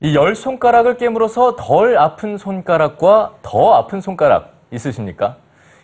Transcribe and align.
이 0.00 0.14
열 0.14 0.36
손가락을 0.36 0.96
깨물어서 0.96 1.56
덜 1.56 1.98
아픈 1.98 2.38
손가락과 2.38 3.34
더 3.42 3.74
아픈 3.74 4.00
손가락 4.00 4.54
있으십니까? 4.70 5.36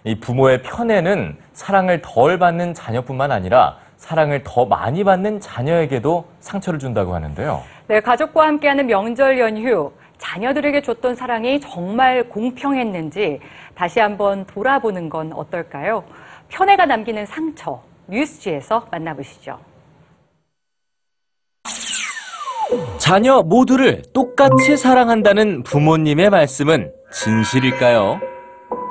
이 0.04 0.20
부모의 0.20 0.62
편애는 0.62 1.36
사랑을 1.52 2.00
덜 2.00 2.38
받는 2.38 2.74
자녀뿐만 2.74 3.32
아니라 3.32 3.76
사랑을 3.96 4.44
더 4.44 4.66
많이 4.66 5.02
받는 5.02 5.40
자녀에게도 5.40 6.26
상처를 6.38 6.78
준다고 6.78 7.12
하는데요. 7.12 7.60
네, 7.88 7.98
가족과 7.98 8.46
함께하는 8.46 8.86
명절 8.86 9.40
연휴, 9.40 9.90
자녀들에게 10.18 10.82
줬던 10.82 11.16
사랑이 11.16 11.58
정말 11.58 12.28
공평했는지 12.28 13.40
다시 13.74 13.98
한번 13.98 14.44
돌아보는 14.46 15.08
건 15.08 15.32
어떨까요? 15.32 16.04
편애가 16.50 16.86
남기는 16.86 17.26
상처, 17.26 17.82
뉴스지에서 18.06 18.86
만나보시죠. 18.92 19.58
자녀 22.98 23.42
모두를 23.42 24.02
똑같이 24.12 24.76
사랑한다는 24.76 25.62
부모님의 25.62 26.30
말씀은 26.30 26.92
진실일까요? 27.12 28.20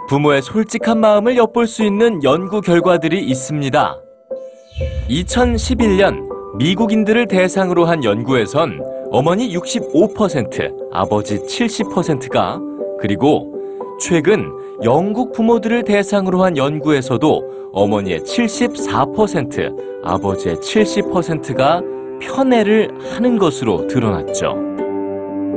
부모의 0.08 0.42
솔직한 0.42 1.00
마음을 1.00 1.38
엿볼 1.38 1.68
수 1.68 1.84
있는 1.84 2.24
연구 2.24 2.62
결과들이 2.62 3.24
있습니다. 3.24 3.98
2011년 5.10 6.34
미국인들을 6.58 7.28
대상으로 7.28 7.86
한 7.86 8.04
연구에선 8.04 8.82
어머니 9.12 9.56
65%, 9.56 10.90
아버지 10.92 11.40
70%가 11.40 12.60
그리고 13.00 13.54
최근 14.00 14.52
영국 14.84 15.32
부모들을 15.34 15.84
대상으로 15.84 16.44
한 16.44 16.58
연구에서도 16.58 17.72
어머니의 17.74 18.20
74%, 18.22 20.04
아버지의 20.04 20.56
70%가 20.58 21.82
편애를 22.24 22.90
하는 23.12 23.38
것으로 23.38 23.88
드러났죠. 23.88 24.56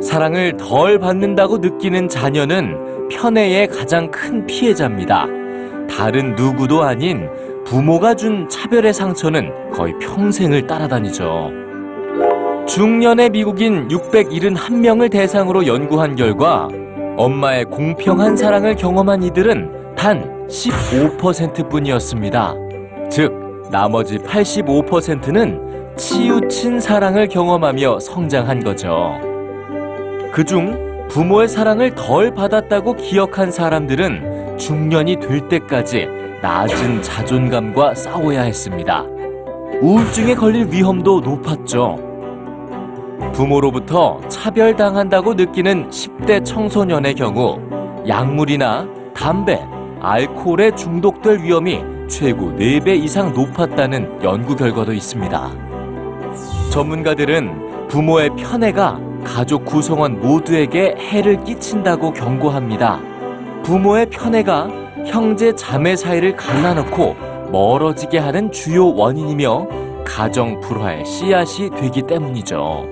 사랑을 0.03 0.57
덜 0.57 0.99
받는다고 0.99 1.59
느끼는 1.59 2.09
자녀는 2.09 3.09
편애의 3.09 3.69
가장 3.69 4.11
큰 4.11 4.47
피해자입니다. 4.47 5.27
다른 5.89 6.35
누구도 6.35 6.83
아닌 6.83 7.29
부모가 7.65 8.15
준 8.15 8.49
차별의 8.49 8.93
상처는 8.93 9.71
거의 9.71 9.95
평생을 9.99 10.67
따라다니죠. 10.67 11.51
중년의 12.67 13.31
미국인 13.31 13.89
671명을 13.89 15.11
대상으로 15.11 15.67
연구한 15.67 16.17
결과 16.17 16.69
엄마의 17.17 17.65
공평한 17.65 18.37
사랑을 18.37 18.75
경험한 18.75 19.23
이들은 19.23 19.95
단 19.97 20.47
15% 20.49 21.71
뿐이었습니다. 21.71 22.55
즉, 23.09 23.33
나머지 23.71 24.19
85%는 24.19 25.86
치우친 25.97 26.81
사랑을 26.81 27.27
경험하며 27.27 28.01
성장한 28.01 28.63
거죠. 28.63 29.19
그중 30.33 31.09
부모의 31.09 31.49
사랑을 31.49 31.95
덜 31.95 32.35
받았다고 32.35 32.95
기억한 32.95 33.51
사람들은 33.51 34.59
중년이 34.59 35.17
될 35.17 35.49
때까지 35.49 36.09
낮은 36.43 37.03
자존감과 37.03 37.95
싸워야 37.95 38.43
했습니다. 38.43 39.05
우울증에 39.81 40.35
걸릴 40.35 40.67
위험도 40.71 41.21
높았죠. 41.21 41.99
부모로부터 43.33 44.21
차별당한다고 44.29 45.35
느끼는 45.35 45.89
10대 45.89 46.45
청소년의 46.45 47.15
경우 47.15 47.59
약물이나 48.07 48.87
담배, 49.15 49.67
알코올에 50.01 50.75
중독될 50.75 51.43
위험이 51.43 51.83
최고 52.09 52.53
4배 52.53 53.03
이상 53.03 53.33
높았다는 53.33 54.23
연구 54.23 54.55
결과도 54.55 54.93
있습니다. 54.93 55.66
전문가들은 56.77 57.89
부모의 57.89 58.37
편애가 58.37 59.01
가족 59.25 59.65
구성원 59.65 60.21
모두에게 60.21 60.95
해를 60.99 61.43
끼친다고 61.43 62.13
경고합니다. 62.13 63.01
부모의 63.63 64.11
편애가 64.11 64.69
형제 65.07 65.55
자매 65.55 65.97
사이를 65.97 66.37
갈라놓고 66.37 67.17
멀어지게 67.51 68.19
하는 68.19 68.53
주요 68.53 68.95
원인이며 68.95 69.69
가정 70.05 70.61
불화의 70.61 71.07
씨앗이 71.07 71.71
되기 71.71 72.03
때문이죠. 72.03 72.85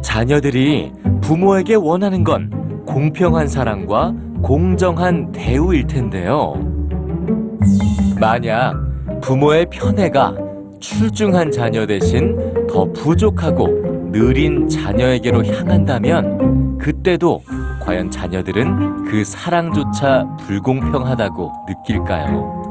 자녀들이 0.00 0.90
부모에게 1.20 1.74
원하는 1.74 2.24
건 2.24 2.82
공평한 2.86 3.46
사랑과 3.46 4.14
공정한 4.42 5.32
대우일 5.32 5.86
텐데요. 5.86 6.54
만약 8.18 8.74
부모의 9.20 9.66
편애가 9.68 10.43
출중한 10.84 11.50
자녀 11.50 11.86
대신 11.86 12.36
더 12.68 12.84
부족하고 12.92 14.10
느린 14.12 14.68
자녀에게로 14.68 15.42
향한다면 15.46 16.76
그때도 16.76 17.42
과연 17.80 18.10
자녀들은 18.10 19.04
그 19.04 19.24
사랑조차 19.24 20.26
불공평하다고 20.40 21.52
느낄까요? 21.68 22.63